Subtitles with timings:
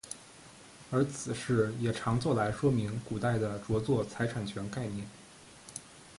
[0.89, 5.05] 而此事也常作来说明古代的着作财产权概念。